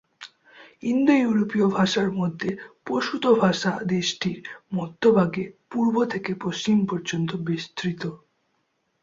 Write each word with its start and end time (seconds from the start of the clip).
ইন্দো-ইউরোপীয় 0.83 1.67
ভাষার 1.69 2.09
মধ্যে 2.11 2.49
পশতু 2.87 3.29
ভাষা 3.35 3.71
দেশটির 3.87 4.37
মধ্যভাগে 4.73 5.43
পূর্ব 5.71 5.95
থেকে 6.05 6.31
পশ্চিম 6.43 6.77
পর্যন্ত 6.85 7.29
বিস্তৃত। 7.47 8.03